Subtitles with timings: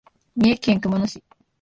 [0.35, 1.23] 三重県熊野市